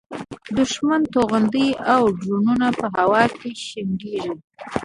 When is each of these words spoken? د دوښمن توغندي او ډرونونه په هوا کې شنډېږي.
د 0.55 0.57
دوښمن 0.57 1.01
توغندي 1.13 1.67
او 1.93 2.01
ډرونونه 2.19 2.67
په 2.79 2.85
هوا 2.97 3.23
کې 3.37 3.49
شنډېږي. 3.65 4.33